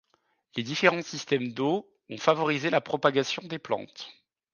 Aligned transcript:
Les 0.55 0.63
différents 0.63 1.03
systèmes 1.03 1.53
d'eau 1.53 1.87
ont 2.09 2.17
favorisé 2.17 2.71
la 2.71 2.81
propagation 2.81 3.43
des 3.45 3.59
plantes. 3.59 4.09